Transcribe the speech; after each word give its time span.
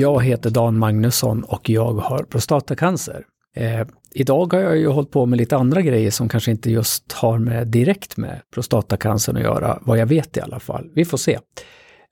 Jag 0.00 0.24
heter 0.24 0.50
Dan 0.50 0.78
Magnusson 0.78 1.42
och 1.44 1.70
jag 1.70 1.92
har 1.92 2.22
prostatacancer. 2.22 3.24
Eh, 3.56 3.86
idag 4.10 4.52
har 4.52 4.60
jag 4.60 4.76
ju 4.76 4.88
hållit 4.88 5.10
på 5.10 5.26
med 5.26 5.36
lite 5.36 5.56
andra 5.56 5.82
grejer 5.82 6.10
som 6.10 6.28
kanske 6.28 6.50
inte 6.50 6.70
just 6.70 7.12
har 7.12 7.38
med 7.38 7.66
direkt 7.66 8.16
med 8.16 8.40
prostatacancern 8.54 9.36
att 9.36 9.42
göra, 9.42 9.78
vad 9.82 9.98
jag 9.98 10.06
vet 10.06 10.36
i 10.36 10.40
alla 10.40 10.60
fall. 10.60 10.90
Vi 10.94 11.04
får 11.04 11.18
se. 11.18 11.38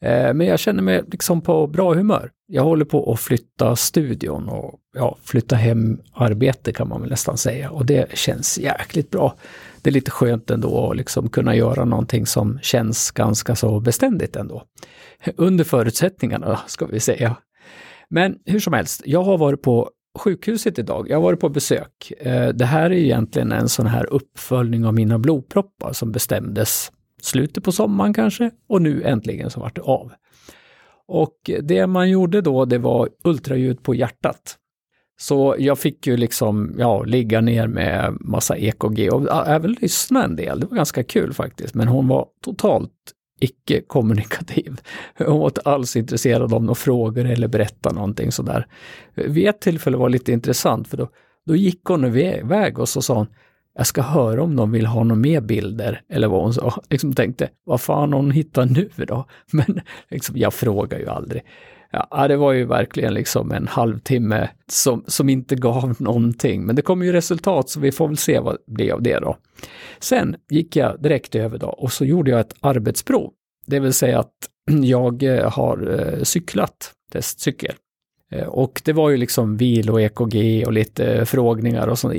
Eh, 0.05 0.35
men 0.35 0.47
jag 0.47 0.59
känner 0.59 0.83
mig 0.83 1.03
liksom 1.13 1.41
på 1.41 1.67
bra 1.67 1.95
humör. 1.95 2.31
Jag 2.47 2.63
håller 2.63 2.85
på 2.85 3.13
att 3.13 3.21
flytta 3.21 3.77
studion 3.77 4.49
och 4.49 4.75
ja, 4.97 5.17
flytta 5.23 5.57
hem 5.57 6.01
arbete 6.13 6.73
kan 6.73 6.89
man 6.89 7.01
väl 7.01 7.11
nästan 7.11 7.39
säga 7.39 7.71
och 7.71 7.87
det 7.87 8.19
känns 8.19 8.59
jäkligt 8.59 9.11
bra. 9.11 9.35
Det 9.83 9.91
är 9.91 9.95
lite 9.95 10.11
skönt 10.11 10.51
ändå 10.51 10.91
att 10.91 10.97
liksom 10.97 11.29
kunna 11.29 11.57
göra 11.57 11.85
någonting 11.85 12.27
som 12.27 12.59
känns 12.63 13.11
ganska 13.11 13.57
så 13.57 13.81
beständigt 13.81 14.37
ändå. 14.37 14.63
Under 15.37 15.65
förutsättningarna 15.65 16.61
ska 16.67 16.87
vi 16.87 17.01
säga. 17.01 17.37
Men 18.11 18.39
hur 18.45 18.61
som 18.61 18.73
helst, 18.73 19.03
jag 19.05 19.23
har 19.23 19.39
varit 19.39 19.63
på 19.63 19.91
sjukhuset 20.19 20.79
idag. 20.79 21.07
Jag 21.11 21.17
har 21.17 21.23
varit 21.23 21.41
på 21.41 21.49
besök. 21.49 22.13
Eh, 22.19 22.49
det 22.49 22.65
här 22.65 22.91
är 22.91 22.97
egentligen 22.97 23.53
en 23.53 23.69
sån 23.69 23.87
här 23.87 24.13
uppföljning 24.13 24.87
av 24.87 24.95
mina 24.95 25.19
blodproppar 25.19 25.93
som 25.93 26.13
bestämdes 26.13 26.93
slutet 27.23 27.65
på 27.65 27.73
sommaren 27.73 28.15
kanske 28.15 28.51
och 28.69 28.83
nu 28.83 29.03
äntligen 29.03 29.51
så 29.51 29.61
vart 29.61 29.77
det 29.77 29.83
av. 29.83 30.13
Och 31.09 31.51
det 31.63 31.87
man 31.87 32.11
gjorde 32.11 32.41
då, 32.41 32.65
det 32.65 32.79
var 32.79 33.09
ultraljud 33.25 33.83
på 33.83 33.95
hjärtat. 33.95 34.57
Så 35.21 35.57
jag 35.59 35.79
fick 35.79 36.07
ju 36.07 36.17
liksom, 36.17 36.75
ja, 36.79 37.03
ligga 37.03 37.41
ner 37.41 37.67
med 37.67 38.17
massa 38.21 38.57
EKG 38.57 39.11
och 39.13 39.49
även 39.49 39.73
lyssna 39.73 40.25
en 40.25 40.37
del. 40.37 40.61
Det 40.61 40.67
var 40.67 40.77
ganska 40.77 41.05
kul 41.05 41.33
faktiskt, 41.33 41.75
men 41.75 41.89
hon 41.89 42.09
var 42.09 42.27
totalt 42.43 42.93
icke-kommunikativ. 43.41 44.81
Hon 45.19 45.39
var 45.39 45.47
inte 45.47 45.61
alls 45.61 45.97
intresserad 45.97 46.55
av 46.55 46.63
några 46.63 46.75
frågor 46.75 47.25
eller 47.25 47.49
berätta 47.49 47.93
någonting 47.93 48.33
sådär. 48.33 48.67
Vid 49.15 49.49
ett 49.49 49.61
tillfälle 49.61 49.97
var 49.97 50.09
det 50.09 50.13
lite 50.13 50.33
intressant 50.33 50.89
för 50.89 50.97
då, 50.97 51.09
då 51.47 51.57
gick 51.57 51.85
hon 51.85 52.05
iväg 52.05 52.79
och 52.79 52.89
så 52.89 53.03
sa 53.03 53.15
hon 53.15 53.27
jag 53.79 53.87
ska 53.87 54.03
höra 54.03 54.43
om 54.43 54.57
de 54.57 54.73
vill 54.73 54.87
ha 54.87 55.05
några 55.05 55.21
mer 55.21 55.41
bilder, 55.41 56.03
eller 56.09 56.29
vad 56.29 56.43
hon 56.43 56.55
sa. 56.55 56.83
Liksom 56.91 57.13
tänkte, 57.13 57.49
vad 57.65 57.81
fan 57.81 58.13
hon 58.13 58.31
hittar 58.31 58.67
nu 58.67 58.91
då? 58.97 59.25
Men 59.53 59.81
liksom, 60.11 60.37
jag 60.37 60.55
frågar 60.55 60.99
ju 60.99 61.09
aldrig. 61.09 61.43
Ja, 61.91 62.29
det 62.29 62.37
var 62.37 62.53
ju 62.53 62.65
verkligen 62.65 63.15
liksom 63.15 63.53
en 63.53 63.69
halvtimme 63.69 64.51
som, 64.67 65.05
som 65.07 65.29
inte 65.29 65.57
gav 65.57 65.97
någonting. 65.99 66.67
Men 66.67 66.77
det 66.77 66.83
kom 66.83 67.03
ju 67.03 67.13
resultat 67.13 67.69
så 67.69 67.81
vi 67.81 67.93
får 67.93 68.09
väl 68.09 68.17
se 68.17 68.41
vad 68.41 68.55
det 68.55 68.73
blir 68.73 68.93
av 68.93 69.03
det 69.03 69.19
då. 69.19 69.37
Sen 69.99 70.37
gick 70.51 70.77
jag 70.77 71.03
direkt 71.03 71.35
över 71.35 71.59
då 71.59 71.67
och 71.67 71.93
så 71.93 72.05
gjorde 72.05 72.31
jag 72.31 72.41
ett 72.41 72.55
arbetsprov. 72.61 73.33
Det 73.67 73.81
vill 73.81 73.93
säga 73.93 74.19
att 74.19 74.33
jag 74.83 75.23
eh, 75.23 75.51
har 75.51 76.01
eh, 76.01 76.23
cyklat, 76.23 76.93
testcykel. 77.13 77.75
Eh, 78.31 78.47
och 78.47 78.83
det 78.85 78.93
var 78.93 79.11
ju 79.11 79.17
liksom 79.17 79.57
vil 79.57 79.91
och 79.91 80.01
EKG 80.01 80.65
och 80.67 80.73
lite 80.73 81.27
frågningar 81.27 81.87
och 81.87 81.99
sånt. 81.99 82.15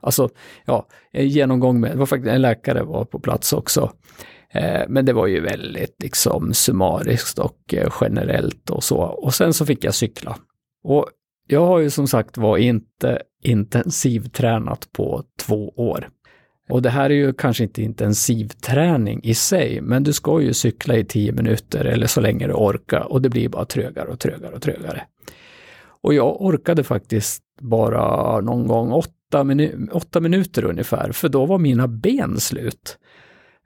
Alltså, 0.00 0.28
ja, 0.64 0.86
en 1.12 1.28
genomgång 1.28 1.80
med, 1.80 1.90
det 1.90 1.98
var 1.98 2.06
faktiskt 2.06 2.32
en 2.32 2.42
läkare 2.42 2.82
var 2.82 3.04
på 3.04 3.20
plats 3.20 3.52
också. 3.52 3.92
Eh, 4.52 4.82
men 4.88 5.04
det 5.04 5.12
var 5.12 5.26
ju 5.26 5.40
väldigt 5.40 5.96
liksom 6.02 6.54
summariskt 6.54 7.38
och 7.38 7.74
eh, 7.74 7.92
generellt 8.00 8.70
och 8.70 8.84
så. 8.84 8.98
Och 8.98 9.34
sen 9.34 9.54
så 9.54 9.66
fick 9.66 9.84
jag 9.84 9.94
cykla. 9.94 10.36
Och 10.84 11.06
jag 11.46 11.66
har 11.66 11.78
ju 11.78 11.90
som 11.90 12.08
sagt 12.08 12.38
var 12.38 12.56
inte 12.56 13.22
intensivtränat 13.42 14.92
på 14.92 15.24
två 15.38 15.68
år. 15.68 16.08
Och 16.68 16.82
det 16.82 16.90
här 16.90 17.10
är 17.10 17.14
ju 17.14 17.32
kanske 17.32 17.64
inte 17.64 17.82
intensivträning 17.82 19.20
i 19.22 19.34
sig, 19.34 19.80
men 19.80 20.02
du 20.02 20.12
ska 20.12 20.40
ju 20.40 20.52
cykla 20.52 20.96
i 20.96 21.04
tio 21.04 21.32
minuter 21.32 21.84
eller 21.84 22.06
så 22.06 22.20
länge 22.20 22.46
du 22.46 22.52
orkar 22.52 23.12
och 23.12 23.22
det 23.22 23.28
blir 23.28 23.48
bara 23.48 23.64
trögare 23.64 24.08
och 24.08 24.20
trögare 24.20 24.54
och 24.54 24.62
trögare. 24.62 25.02
Och 26.02 26.14
jag 26.14 26.42
orkade 26.42 26.84
faktiskt 26.84 27.42
bara 27.60 28.40
någon 28.40 28.66
gång 28.66 28.92
åtta, 28.92 29.44
minu 29.44 29.88
åtta 29.92 30.20
minuter 30.20 30.64
ungefär, 30.64 31.12
för 31.12 31.28
då 31.28 31.46
var 31.46 31.58
mina 31.58 31.88
ben 31.88 32.40
slut. 32.40 32.98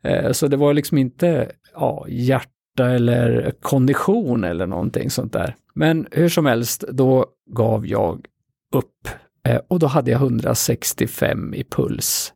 Eh, 0.03 0.33
så 0.33 0.49
det 0.49 0.57
var 0.57 0.75
liksom 0.75 0.99
inte 0.99 1.51
ja, 1.75 2.07
hjärta 2.09 2.91
eller 2.91 3.53
kondition 3.61 4.45
eller 4.45 4.67
någonting 4.67 5.11
sånt 5.11 5.33
där. 5.33 5.55
Men 5.75 6.07
hur 6.11 6.29
som 6.29 6.47
helst, 6.47 6.84
då 6.89 7.27
gav 7.51 7.87
jag 7.87 8.27
upp 8.75 9.09
eh, 9.49 9.61
och 9.69 9.79
då 9.79 9.87
hade 9.87 10.11
jag 10.11 10.21
165 10.21 11.55
i 11.55 11.65
puls. 11.65 12.33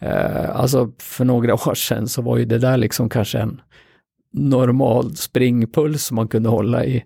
Eh, 0.00 0.56
alltså 0.56 0.92
för 0.98 1.24
några 1.24 1.54
år 1.68 1.74
sedan 1.74 2.08
så 2.08 2.22
var 2.22 2.36
ju 2.36 2.44
det 2.44 2.58
där 2.58 2.76
liksom 2.76 3.08
kanske 3.08 3.38
en 3.38 3.60
normal 4.32 5.16
springpuls 5.16 6.04
som 6.04 6.14
man 6.14 6.28
kunde 6.28 6.48
hålla 6.48 6.84
i 6.84 7.04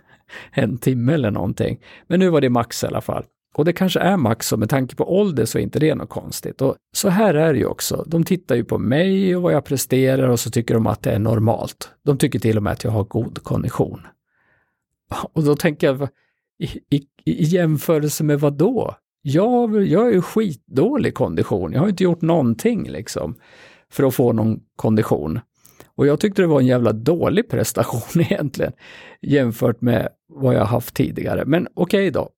en 0.52 0.78
timme 0.78 1.14
eller 1.14 1.30
någonting. 1.30 1.78
Men 2.06 2.20
nu 2.20 2.28
var 2.28 2.40
det 2.40 2.50
max 2.50 2.84
i 2.84 2.86
alla 2.86 3.00
fall. 3.00 3.24
Och 3.56 3.64
det 3.64 3.72
kanske 3.72 4.00
är 4.00 4.16
max 4.16 4.52
och 4.52 4.58
med 4.58 4.70
tanke 4.70 4.96
på 4.96 5.18
ålder 5.18 5.44
så 5.44 5.58
är 5.58 5.62
inte 5.62 5.78
det 5.78 5.94
något 5.94 6.08
konstigt. 6.08 6.62
Och 6.62 6.76
så 6.92 7.08
här 7.08 7.34
är 7.34 7.52
det 7.52 7.58
ju 7.58 7.66
också. 7.66 8.04
De 8.06 8.24
tittar 8.24 8.54
ju 8.54 8.64
på 8.64 8.78
mig 8.78 9.36
och 9.36 9.42
vad 9.42 9.52
jag 9.52 9.64
presterar 9.64 10.28
och 10.28 10.40
så 10.40 10.50
tycker 10.50 10.74
de 10.74 10.86
att 10.86 11.02
det 11.02 11.12
är 11.12 11.18
normalt. 11.18 11.90
De 12.04 12.18
tycker 12.18 12.38
till 12.38 12.56
och 12.56 12.62
med 12.62 12.72
att 12.72 12.84
jag 12.84 12.90
har 12.90 13.04
god 13.04 13.42
kondition. 13.42 14.00
Och 15.32 15.42
då 15.42 15.56
tänker 15.56 15.86
jag, 15.86 16.08
i, 16.58 16.96
i, 16.96 17.06
i 17.24 17.42
jämförelse 17.44 18.24
med 18.24 18.40
vad 18.40 18.52
då? 18.52 18.96
Jag, 19.22 19.86
jag 19.86 20.08
är 20.08 20.12
ju 20.12 20.22
skitdålig 20.22 21.14
kondition. 21.14 21.72
Jag 21.72 21.80
har 21.80 21.88
inte 21.88 22.04
gjort 22.04 22.22
någonting 22.22 22.90
liksom 22.90 23.34
för 23.90 24.04
att 24.04 24.14
få 24.14 24.32
någon 24.32 24.60
kondition. 24.76 25.40
Och 25.94 26.06
jag 26.06 26.20
tyckte 26.20 26.42
det 26.42 26.48
var 26.48 26.60
en 26.60 26.66
jävla 26.66 26.92
dålig 26.92 27.48
prestation 27.48 28.02
egentligen 28.22 28.72
jämfört 29.22 29.80
med 29.80 30.08
vad 30.28 30.54
jag 30.54 30.64
haft 30.64 30.94
tidigare. 30.94 31.44
Men 31.46 31.68
okej 31.74 32.08
okay 32.08 32.10
då, 32.10 32.30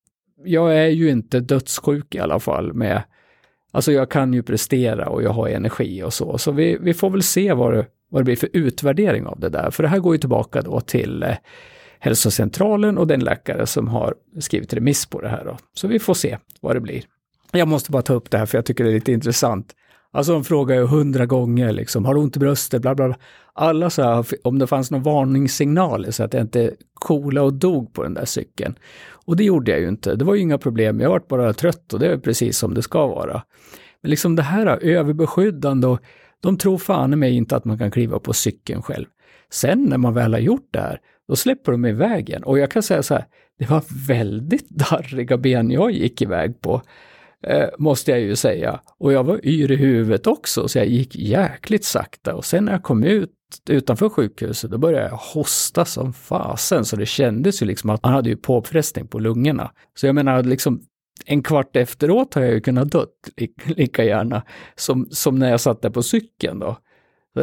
jag 0.45 0.77
är 0.77 0.89
ju 0.89 1.11
inte 1.11 1.41
dödssjuk 1.41 2.15
i 2.15 2.19
alla 2.19 2.41
fall 2.41 2.73
med, 2.73 3.03
alltså 3.73 3.93
jag 3.93 4.11
kan 4.11 4.35
ju 4.35 4.43
prestera 4.43 5.09
och 5.09 5.23
jag 5.23 5.31
har 5.31 5.49
energi 5.49 6.03
och 6.03 6.15
så, 6.15 6.39
så 6.39 6.53
vi, 6.53 6.79
vi 6.81 6.95
får 6.95 7.11
väl 7.11 7.23
se 7.23 7.53
vad 7.53 7.75
det, 7.75 7.87
vad 8.11 8.21
det 8.21 8.25
blir 8.25 8.37
för 8.37 8.49
utvärdering 8.53 9.27
av 9.27 9.41
det 9.41 9.49
där, 9.49 9.71
för 9.71 9.83
det 9.83 9.89
här 9.89 9.99
går 9.99 10.15
ju 10.15 10.19
tillbaka 10.19 10.63
då 10.63 10.81
till 10.81 11.23
eh, 11.23 11.35
hälsocentralen 11.99 12.99
och 12.99 13.07
den 13.07 13.21
läkare 13.21 13.67
som 13.67 13.89
har 13.89 14.15
skrivit 14.41 14.75
remiss 14.75 15.07
på 15.07 15.21
det 15.21 15.29
här 15.29 15.45
då. 15.45 15.57
Så 15.75 15.89
vi 15.89 15.99
får 15.99 16.15
se 16.15 16.39
vad 16.61 16.77
det 16.77 16.81
blir. 16.81 17.03
Jag 17.53 17.69
måste 17.69 17.91
bara 17.91 18.03
ta 18.03 18.15
upp 18.15 18.31
det 18.31 18.39
här 18.39 18.47
för 18.47 18.59
jag 18.59 18.65
tycker 18.65 18.85
det 18.85 18.91
är 18.91 18.95
lite 18.95 19.13
intressant. 19.13 19.75
Alltså 20.13 20.33
de 20.33 20.45
frågar 20.45 20.77
ju 20.77 20.87
hundra 20.87 21.27
gånger 21.27 21.73
liksom, 21.73 22.05
har 22.05 22.15
du 22.15 22.21
ont 22.21 22.37
i 22.37 22.41
bröstet, 22.41 22.83
bla 22.83 22.95
bla 22.95 23.09
bla. 23.09 23.17
Alla 23.53 23.91
så 23.91 24.03
här, 24.03 24.27
om 24.45 24.59
det 24.59 24.67
fanns 24.67 24.91
någon 24.91 25.03
varningssignal, 25.03 26.13
så 26.13 26.25
att 26.25 26.35
jag 26.35 26.43
inte 26.43 26.75
kola 26.95 27.43
och 27.43 27.53
dog 27.53 27.93
på 27.93 28.03
den 28.03 28.15
där 28.15 28.25
cykeln. 28.25 28.79
Och 29.27 29.37
det 29.37 29.45
gjorde 29.45 29.71
jag 29.71 29.81
ju 29.81 29.89
inte. 29.89 30.15
Det 30.15 30.25
var 30.25 30.35
ju 30.35 30.41
inga 30.41 30.59
problem. 30.59 31.01
Jag 31.01 31.11
vart 31.11 31.29
bara 31.29 31.53
trött 31.53 31.93
och 31.93 32.01
det 32.01 32.07
är 32.07 32.19
precis 32.19 32.59
som 32.59 32.75
det 32.75 32.83
ska 32.83 33.07
vara. 33.07 33.43
Men 34.03 34.11
liksom 34.11 34.37
det 34.37 34.43
här 34.43 34.67
överbeskyddande 34.67 35.87
och 35.87 36.01
de 36.41 36.59
tror 36.59 36.79
fan 36.79 37.13
i 37.13 37.17
mig 37.17 37.37
inte 37.37 37.57
att 37.57 37.65
man 37.65 37.79
kan 37.79 37.91
kliva 37.91 38.19
på 38.19 38.33
cykeln 38.33 38.83
själv. 38.83 39.07
Sen 39.51 39.85
när 39.85 39.99
man 39.99 40.15
väl 40.15 40.33
har 40.33 40.41
gjort 40.41 40.69
det 40.71 40.81
här, 40.81 41.01
då 41.29 41.37
släpper 41.37 41.73
de 41.73 41.87
iväg 41.87 42.31
en. 42.31 42.45
Och 42.45 42.59
jag 42.59 42.71
kan 42.71 42.83
säga 42.83 43.03
så 43.03 43.15
här, 43.15 43.25
det 43.59 43.71
var 43.71 43.83
väldigt 44.09 44.69
darriga 44.69 45.37
ben 45.37 45.71
jag 45.71 45.91
gick 45.91 46.23
iväg 46.23 46.61
på 46.61 46.83
eh, 47.47 47.69
måste 47.79 48.11
jag 48.11 48.21
ju 48.21 48.37
säga. 48.37 48.81
Och 48.99 49.13
jag 49.13 49.25
var 49.25 49.47
yr 49.47 49.73
i 49.73 49.77
huvudet 49.77 50.27
också, 50.27 50.69
så 50.69 50.79
jag 50.79 50.87
gick 50.87 51.17
jäkligt 51.17 51.85
sakta. 51.85 52.35
Och 52.35 52.45
sen 52.45 52.65
när 52.65 52.73
jag 52.73 52.83
kom 52.83 53.05
ut 53.05 53.31
utanför 53.69 54.09
sjukhuset, 54.09 54.71
då 54.71 54.79
började 54.79 55.09
jag 55.09 55.17
hosta 55.17 55.85
som 55.85 56.13
fasen, 56.13 56.85
så 56.85 56.97
det 56.97 57.07
kändes 57.07 57.63
ju 57.63 57.67
liksom 57.67 57.91
att 57.91 58.03
man 58.03 58.13
hade 58.13 58.29
ju 58.29 58.37
påfrestning 58.37 59.07
på 59.07 59.19
lungorna. 59.19 59.71
Så 59.95 60.07
jag 60.07 60.15
menar, 60.15 60.43
liksom 60.43 60.83
en 61.27 61.43
kvart 61.43 61.77
efteråt 61.77 62.35
har 62.35 62.43
jag 62.43 62.53
ju 62.53 62.61
kunnat 62.61 62.91
dött 62.91 63.31
lika 63.65 64.05
gärna 64.05 64.43
som, 64.77 65.09
som 65.11 65.39
när 65.39 65.51
jag 65.51 65.61
satt 65.61 65.83
där 65.83 65.91
på 65.91 66.03
cykeln 66.03 66.59
då. 66.59 66.77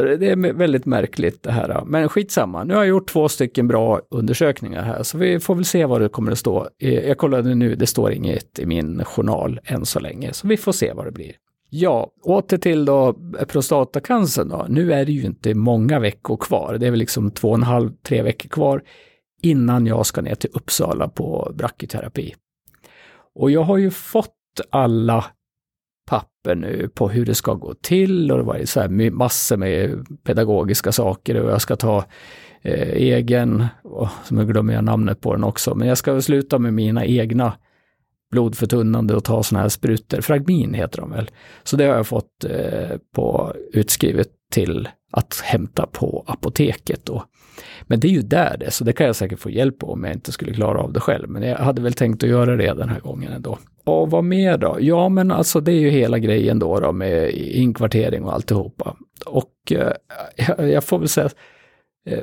Det 0.02 0.30
är 0.30 0.52
väldigt 0.52 0.86
märkligt 0.86 1.42
det 1.42 1.52
här. 1.52 1.82
Men 1.86 2.08
skitsamma, 2.08 2.64
nu 2.64 2.74
har 2.74 2.80
jag 2.80 2.88
gjort 2.88 3.08
två 3.08 3.28
stycken 3.28 3.68
bra 3.68 4.00
undersökningar 4.10 4.82
här, 4.82 5.02
så 5.02 5.18
vi 5.18 5.40
får 5.40 5.54
väl 5.54 5.64
se 5.64 5.84
vad 5.84 6.00
det 6.00 6.08
kommer 6.08 6.32
att 6.32 6.38
stå. 6.38 6.68
Jag 6.78 7.18
kollade 7.18 7.54
nu, 7.54 7.74
det 7.74 7.86
står 7.86 8.12
inget 8.12 8.58
i 8.58 8.66
min 8.66 9.04
journal 9.04 9.60
än 9.64 9.86
så 9.86 10.00
länge, 10.00 10.32
så 10.32 10.48
vi 10.48 10.56
får 10.56 10.72
se 10.72 10.92
vad 10.92 11.04
det 11.04 11.12
blir. 11.12 11.32
Ja, 11.70 12.10
åter 12.22 12.58
till 12.58 12.84
då 12.84 13.16
prostatacancern 13.48 14.48
då. 14.48 14.66
Nu 14.68 14.92
är 14.92 15.04
det 15.04 15.12
ju 15.12 15.22
inte 15.22 15.54
många 15.54 16.00
veckor 16.00 16.36
kvar. 16.36 16.76
Det 16.80 16.86
är 16.86 16.90
väl 16.90 16.98
liksom 16.98 17.30
två 17.30 17.48
och 17.48 17.54
en 17.54 17.62
halv, 17.62 17.90
tre 18.02 18.22
veckor 18.22 18.48
kvar 18.48 18.82
innan 19.42 19.86
jag 19.86 20.06
ska 20.06 20.20
ner 20.20 20.34
till 20.34 20.50
Uppsala 20.52 21.08
på 21.08 21.52
brachyterapi. 21.54 22.34
Och 23.34 23.50
jag 23.50 23.62
har 23.62 23.76
ju 23.76 23.90
fått 23.90 24.32
alla 24.70 25.24
papper 26.06 26.54
nu 26.54 26.88
på 26.94 27.08
hur 27.08 27.24
det 27.24 27.34
ska 27.34 27.54
gå 27.54 27.74
till 27.74 28.32
och 28.32 28.38
det 28.38 28.44
var 28.44 28.64
så 28.64 28.80
här 28.80 29.10
massor 29.10 29.56
med 29.56 30.06
pedagogiska 30.24 30.92
saker 30.92 31.40
och 31.40 31.50
jag 31.50 31.60
ska 31.60 31.76
ta 31.76 32.04
eh, 32.62 32.88
egen, 32.92 33.66
oh, 33.82 34.12
som 34.24 34.38
jag 34.38 34.48
glömmer 34.48 34.74
jag 34.74 34.84
namnet 34.84 35.20
på 35.20 35.34
den 35.34 35.44
också, 35.44 35.74
men 35.74 35.88
jag 35.88 35.98
ska 35.98 36.22
sluta 36.22 36.58
med 36.58 36.74
mina 36.74 37.04
egna 37.04 37.52
blodförtunnande 38.30 39.14
och 39.14 39.24
ta 39.24 39.42
sådana 39.42 39.62
här 39.62 39.68
sprutor, 39.68 40.20
fragmin 40.20 40.74
heter 40.74 41.00
de 41.00 41.10
väl. 41.10 41.30
Så 41.62 41.76
det 41.76 41.84
har 41.84 41.96
jag 41.96 42.06
fått 42.06 42.44
eh, 42.44 42.96
på 43.14 43.54
utskrivet 43.72 44.28
till 44.50 44.88
att 45.12 45.40
hämta 45.44 45.86
på 45.86 46.24
apoteket 46.26 47.00
då. 47.04 47.24
Men 47.82 48.00
det 48.00 48.08
är 48.08 48.12
ju 48.12 48.22
där 48.22 48.56
det, 48.60 48.70
så 48.70 48.84
det 48.84 48.92
kan 48.92 49.06
jag 49.06 49.16
säkert 49.16 49.38
få 49.38 49.50
hjälp 49.50 49.78
på 49.78 49.92
om 49.92 50.04
jag 50.04 50.12
inte 50.12 50.32
skulle 50.32 50.54
klara 50.54 50.80
av 50.80 50.92
det 50.92 51.00
själv. 51.00 51.28
Men 51.28 51.42
jag 51.42 51.56
hade 51.56 51.82
väl 51.82 51.92
tänkt 51.92 52.22
att 52.22 52.30
göra 52.30 52.56
det 52.56 52.74
den 52.74 52.88
här 52.88 53.00
gången 53.00 53.32
ändå. 53.32 53.58
Och 53.86 54.10
vad 54.10 54.24
mer 54.24 54.58
då? 54.58 54.76
Ja, 54.80 55.08
men 55.08 55.30
alltså 55.30 55.60
det 55.60 55.72
är 55.72 55.80
ju 55.80 55.90
hela 55.90 56.18
grejen 56.18 56.58
då, 56.58 56.80
då 56.80 56.92
med 56.92 57.30
inkvartering 57.34 58.24
och 58.24 58.34
alltihopa. 58.34 58.96
Och 59.26 59.72
eh, 59.72 59.92
jag, 60.66 60.84
får 60.84 60.98
väl 60.98 61.08
säga, 61.08 61.30
eh, 62.06 62.20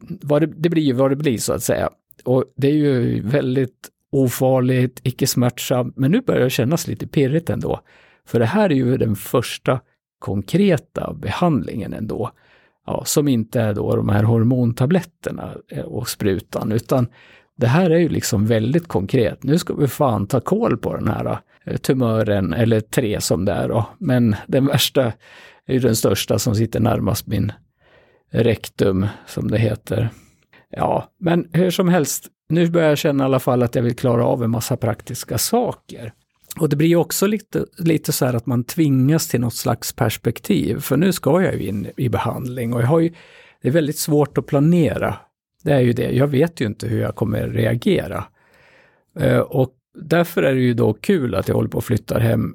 vad 0.00 0.42
det, 0.42 0.46
det 0.46 0.68
blir 0.68 0.82
ju 0.82 0.92
vad 0.92 1.10
det 1.10 1.16
blir 1.16 1.38
så 1.38 1.52
att 1.52 1.62
säga. 1.62 1.90
Och 2.24 2.44
det 2.56 2.68
är 2.68 2.72
ju 2.72 3.20
väldigt 3.20 3.88
ofarligt, 4.12 5.00
icke 5.02 5.26
smärtsamt, 5.26 5.96
men 5.96 6.10
nu 6.10 6.20
börjar 6.20 6.44
det 6.44 6.50
kännas 6.50 6.86
lite 6.86 7.06
pirrigt 7.06 7.50
ändå. 7.50 7.80
För 8.26 8.38
det 8.38 8.46
här 8.46 8.70
är 8.70 8.74
ju 8.74 8.96
den 8.96 9.16
första 9.16 9.80
konkreta 10.18 11.14
behandlingen 11.14 11.92
ändå. 11.92 12.30
Ja, 12.86 13.02
som 13.04 13.28
inte 13.28 13.60
är 13.60 13.74
då 13.74 13.96
de 13.96 14.08
här 14.08 14.22
hormontabletterna 14.22 15.54
eh, 15.68 15.84
och 15.84 16.08
sprutan, 16.08 16.72
utan 16.72 17.06
det 17.58 17.66
här 17.66 17.90
är 17.90 17.98
ju 17.98 18.08
liksom 18.08 18.46
väldigt 18.46 18.88
konkret. 18.88 19.42
Nu 19.42 19.58
ska 19.58 19.74
vi 19.74 19.88
fan 19.88 20.26
ta 20.26 20.40
koll 20.40 20.76
på 20.76 20.96
den 20.96 21.08
här 21.08 21.38
eh, 21.64 21.76
tumören, 21.76 22.52
eller 22.52 22.80
tre 22.80 23.20
som 23.20 23.44
det 23.44 23.52
är 23.52 23.68
då. 23.68 23.86
Men 23.98 24.36
den 24.46 24.66
värsta 24.66 25.12
är 25.66 25.74
ju 25.74 25.78
den 25.78 25.96
största 25.96 26.38
som 26.38 26.54
sitter 26.54 26.80
närmast 26.80 27.26
min 27.26 27.52
rektum, 28.30 29.06
som 29.26 29.50
det 29.50 29.58
heter. 29.58 30.10
Ja, 30.70 31.10
men 31.20 31.48
hur 31.52 31.70
som 31.70 31.88
helst, 31.88 32.26
nu 32.48 32.70
börjar 32.70 32.88
jag 32.88 32.98
känna 32.98 33.24
i 33.24 33.26
alla 33.26 33.40
fall 33.40 33.62
att 33.62 33.74
jag 33.74 33.82
vill 33.82 33.96
klara 33.96 34.26
av 34.26 34.44
en 34.44 34.50
massa 34.50 34.76
praktiska 34.76 35.38
saker. 35.38 36.12
Och 36.60 36.68
det 36.68 36.76
blir 36.76 36.96
också 36.96 37.26
lite, 37.26 37.64
lite 37.78 38.12
så 38.12 38.26
här 38.26 38.34
att 38.34 38.46
man 38.46 38.64
tvingas 38.64 39.28
till 39.28 39.40
något 39.40 39.54
slags 39.54 39.92
perspektiv, 39.92 40.80
för 40.80 40.96
nu 40.96 41.12
ska 41.12 41.42
jag 41.42 41.54
ju 41.54 41.68
in 41.68 41.90
i 41.96 42.08
behandling 42.08 42.74
och 42.74 42.82
jag 42.82 42.86
har 42.86 43.00
ju, 43.00 43.12
det 43.62 43.68
är 43.68 43.72
väldigt 43.72 43.98
svårt 43.98 44.38
att 44.38 44.46
planera. 44.46 45.16
Det 45.64 45.72
är 45.72 45.80
ju 45.80 45.92
det, 45.92 46.10
jag 46.10 46.26
vet 46.26 46.60
ju 46.60 46.66
inte 46.66 46.86
hur 46.86 47.00
jag 47.00 47.14
kommer 47.14 47.48
reagera. 47.48 48.24
Eh, 49.18 49.38
och 49.38 49.74
därför 49.94 50.42
är 50.42 50.54
det 50.54 50.60
ju 50.60 50.74
då 50.74 50.92
kul 50.92 51.34
att 51.34 51.48
jag 51.48 51.54
håller 51.54 51.68
på 51.68 51.78
att 51.78 51.84
flytta 51.84 52.18
hem 52.18 52.54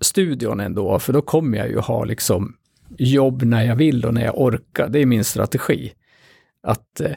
studion 0.00 0.60
ändå, 0.60 0.98
för 0.98 1.12
då 1.12 1.22
kommer 1.22 1.58
jag 1.58 1.68
ju 1.68 1.78
ha 1.78 2.04
liksom 2.04 2.56
jobb 2.98 3.42
när 3.42 3.62
jag 3.62 3.76
vill 3.76 4.04
och 4.04 4.14
när 4.14 4.24
jag 4.24 4.40
orkar. 4.40 4.88
Det 4.88 4.98
är 4.98 5.06
min 5.06 5.24
strategi. 5.24 5.92
Att 6.62 7.00
eh, 7.00 7.12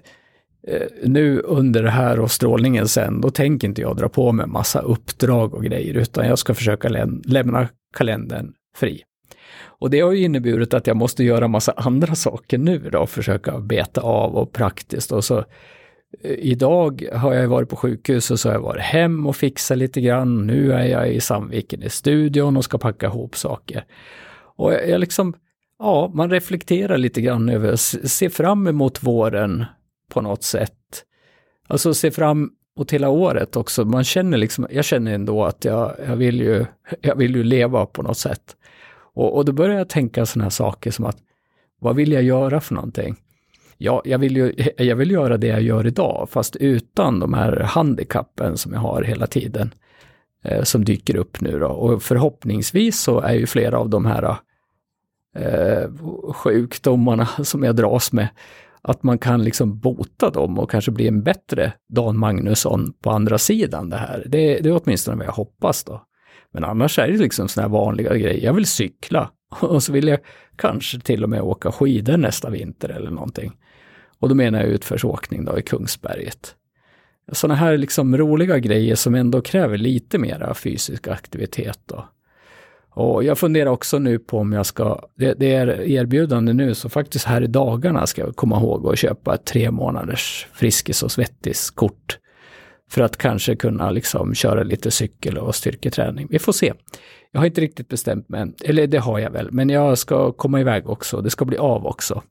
Eh, 0.68 0.88
nu 1.04 1.40
under 1.40 1.84
det 1.84 1.90
här 1.90 2.20
och 2.20 2.32
strålningen 2.32 2.88
sen, 2.88 3.22
då 3.22 3.30
tänker 3.30 3.68
inte 3.68 3.82
jag 3.82 3.98
dra 3.98 4.10
på 4.10 4.32
mig 4.32 4.48
massa 4.48 4.80
uppdrag 4.80 5.54
och 5.54 5.64
grejer, 5.64 5.94
utan 5.94 6.28
jag 6.28 6.40
ska 6.40 6.54
försöka 6.54 6.90
lä 6.90 7.08
lämna 7.24 7.68
kalendern 7.94 8.54
fri. 8.76 9.04
Och 9.82 9.90
det 9.90 10.00
har 10.00 10.12
ju 10.12 10.24
inneburit 10.24 10.74
att 10.74 10.88
jag 10.88 10.98
måste 10.98 11.24
göra 11.24 11.48
massa 11.48 11.72
andra 11.72 12.16
saker 12.16 12.58
nu 12.58 12.90
då, 12.92 13.06
försöka 13.06 13.60
beta 13.60 14.02
av 14.02 14.36
och 14.36 14.52
praktiskt. 14.52 15.12
Och 15.12 15.24
så 15.24 15.38
eh, 16.24 16.32
Idag 16.32 17.10
har 17.14 17.34
jag 17.34 17.48
varit 17.48 17.70
på 17.70 17.76
sjukhus 17.76 18.32
och 18.32 18.40
så 18.40 18.50
har 18.50 18.54
jag 18.54 18.62
varit 18.62 18.82
hem 18.82 19.28
och 19.28 19.36
fixat 19.36 19.78
lite 19.78 20.02
grann. 20.02 20.48
Nu 20.48 20.74
är 20.74 20.86
jag 20.86 21.14
i 21.14 21.22
Sandviken 21.22 21.84
i 21.84 21.90
studion 21.90 22.58
och 22.58 22.64
ska 22.64 22.78
packa 22.78 23.06
ihop 23.06 23.36
saker. 23.36 23.86
Och 24.56 24.74
jag, 24.74 24.90
jag 24.90 25.00
liksom, 25.00 25.34
ja, 25.80 26.12
man 26.14 26.30
reflekterar 26.30 26.98
lite 26.98 27.22
grann 27.22 27.50
över, 27.50 27.76
se 28.08 28.30
fram 28.30 28.68
emot 28.68 29.04
våren 29.04 29.66
på 30.10 30.22
något 30.22 30.44
sätt. 30.44 31.04
Alltså 31.68 31.94
se 31.94 32.12
fram 32.12 32.52
emot 32.78 32.92
hela 32.92 33.10
året 33.10 33.56
också. 33.56 33.86
Man 33.86 34.04
känner 34.04 34.38
liksom, 34.38 34.68
jag 34.72 34.86
känner 34.86 35.14
ändå 35.14 35.46
att 35.46 35.66
jag, 35.66 35.96
jag, 36.08 36.16
vill, 36.16 36.42
ju, 36.42 36.66
jag 37.02 37.16
vill 37.16 37.36
ju 37.36 37.44
leva 37.44 37.86
på 37.86 38.02
något 38.02 38.18
sätt. 38.18 38.56
Och, 39.14 39.36
och 39.38 39.46
då 39.46 39.52
börjar 39.52 39.78
jag 39.78 39.90
tänka 39.90 40.26
sådana 40.26 40.46
här 40.46 40.50
saker 40.50 40.92
som 40.92 41.06
att, 41.06 41.18
vad 41.80 41.96
vill 41.96 42.12
jag 42.12 42.24
göra 42.24 42.62
för 42.62 42.74
någonting? 42.74 43.16
Ja, 43.78 44.02
jag 44.06 44.20
vill 44.20 44.38
ju 44.38 44.54
jag 44.78 44.96
vill 44.96 45.12
göra 45.12 45.38
det 45.38 45.48
jag 45.48 45.62
gör 45.62 45.88
idag, 45.88 46.28
fast 46.32 46.56
utan 46.56 47.20
de 47.20 47.34
här 47.34 47.60
handikappen 47.60 48.58
som 48.58 48.74
jag 48.74 48.80
har 48.80 49.04
hela 49.04 49.28
tiden. 49.28 49.74
Eh, 50.44 50.64
som 50.64 50.86
dyker 50.86 51.16
upp 51.16 51.42
nu 51.42 51.60
då. 51.60 51.68
Och 51.68 52.04
förhoppningsvis 52.04 53.00
så 53.00 53.20
är 53.20 53.34
ju 53.34 53.48
flera 53.48 53.80
av 53.80 53.90
de 53.90 54.06
här 54.06 54.36
eh, 55.36 55.90
sjukdomarna 56.34 57.26
som 57.44 57.64
jag 57.64 57.76
dras 57.76 58.12
med 58.12 58.28
att 58.82 59.04
man 59.04 59.18
kan 59.18 59.44
liksom 59.44 59.80
bota 59.80 60.30
dem 60.30 60.60
och 60.60 60.72
kanske 60.72 60.92
bli 60.92 61.08
en 61.08 61.24
bättre 61.24 61.74
Dan 61.90 62.18
Magnusson 62.18 62.94
på 63.02 63.10
andra 63.12 63.38
sidan 63.38 63.90
det 63.90 63.98
här. 63.98 64.24
Det, 64.28 64.60
det 64.60 64.70
är 64.70 64.82
åtminstone 64.84 65.18
vad 65.18 65.26
jag 65.26 65.32
hoppas 65.32 65.84
då. 65.84 66.02
Men 66.54 66.64
annars 66.64 67.00
är 67.00 67.08
det 67.08 67.18
liksom 67.18 67.48
sådana 67.48 67.68
här 67.68 67.84
vanliga 67.84 68.16
grejer. 68.16 68.46
Jag 68.46 68.54
vill 68.54 68.66
cykla 68.66 69.32
och 69.62 69.84
så 69.84 69.94
vill 69.94 70.08
jag 70.08 70.20
kanske 70.56 71.00
till 71.00 71.24
och 71.24 71.30
med 71.30 71.42
åka 71.42 71.72
skidor 71.72 72.18
nästa 72.18 72.50
vinter 72.50 72.90
eller 72.90 73.12
någonting. 73.12 73.52
Och 74.20 74.30
då 74.30 74.36
menar 74.36 74.60
jag 74.60 74.70
utförsåkning 74.70 75.46
då 75.46 75.60
i 75.60 75.62
Kungsberget. 75.62 76.56
Sådana 77.32 77.56
här 77.56 77.78
liksom 77.78 78.18
roliga 78.18 78.60
grejer 78.60 78.96
som 78.96 79.16
ändå 79.16 79.42
kräver 79.42 79.78
lite 79.78 80.18
mera 80.18 80.54
fysisk 80.54 81.08
aktivitet 81.08 81.80
då. 81.86 82.06
Och 82.94 83.24
jag 83.24 83.38
funderar 83.38 83.70
också 83.70 84.00
nu 84.00 84.20
på 84.20 84.38
om 84.38 84.54
jag 84.54 84.66
ska, 84.66 85.02
det, 85.16 85.34
det, 85.34 85.54
är 85.54 85.82
erbjudande 85.82 86.54
nu, 86.54 86.76
så 86.76 86.90
faktiskt 86.90 87.26
här 87.26 87.42
i 87.42 87.48
dagarna 87.48 88.08
ska 88.08 88.22
jag 88.22 88.36
komma 88.36 88.58
ihåg 88.58 88.88
att 88.88 89.00
köpa 89.00 89.36
ett 89.36 89.46
tre 89.46 89.72
månaders 89.72 90.48
Friskis 90.54 91.04
och 91.04 91.12
Svettis-kort. 91.12 92.18
För 92.92 93.02
att 93.02 93.18
kanske 93.18 93.56
kunna 93.56 93.92
liksom 93.92 94.36
köra 94.36 94.64
lite 94.64 94.92
cykel 94.92 95.38
och 95.38 95.56
styrketräning. 95.56 96.28
Vi 96.30 96.40
får 96.40 96.54
se. 96.54 96.74
Jag 97.32 97.40
har 97.40 97.48
inte 97.48 97.62
riktigt 97.62 97.88
bestämt 97.88 98.30
mig 98.30 98.54
eller 98.64 98.88
det 98.88 98.98
har 98.98 99.20
jag 99.20 99.32
väl, 99.32 99.52
men 99.52 99.70
jag 99.70 99.98
ska 99.98 100.32
komma 100.32 100.60
iväg 100.60 100.90
också. 100.90 101.22
Det 101.22 101.30
ska 101.30 101.46
bli 101.46 101.58
av 101.58 101.86
också. 101.86 102.22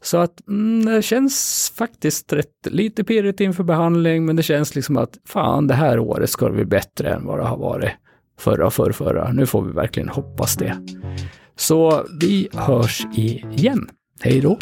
Så 0.00 0.16
att 0.16 0.48
mm, 0.48 0.94
det 0.94 1.02
känns 1.02 1.72
faktiskt 1.76 2.32
rätt, 2.32 2.66
lite 2.66 3.04
pirrigt 3.04 3.40
inför 3.40 3.64
behandling, 3.64 4.24
men 4.24 4.36
det 4.36 4.42
känns 4.42 4.74
liksom 4.74 4.96
att 4.96 5.18
fan, 5.24 5.66
det 5.66 5.74
här 5.74 5.98
året 5.98 6.30
ska 6.30 6.46
det 6.46 6.52
bli 6.52 6.64
bättre 6.64 7.10
än 7.10 7.26
vad 7.26 7.38
det 7.38 7.44
har 7.44 7.56
varit 7.56 7.90
förra, 8.38 8.70
förra, 8.70 8.92
förra. 8.92 9.32
Nu 9.32 9.46
får 9.46 9.62
vi 9.62 9.72
verkligen 9.72 10.08
hoppas 10.08 10.56
det. 10.56 10.76
Så 11.56 12.06
vi 12.20 12.48
hörs 12.52 13.06
igen. 13.14 13.88
Hej 14.20 14.40
då! 14.40 14.58